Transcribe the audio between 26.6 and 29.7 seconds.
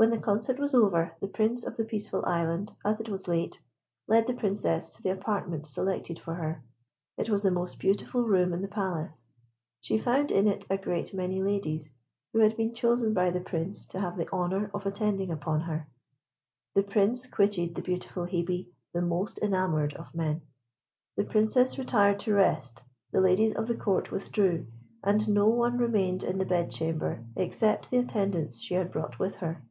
chamber except the attendants she had brought with her.